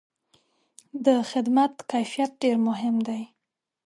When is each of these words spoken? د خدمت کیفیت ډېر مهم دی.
د 1.05 1.07
خدمت 1.31 1.73
کیفیت 1.91 2.31
ډېر 2.41 2.57
مهم 2.67 2.95
دی. 3.07 3.21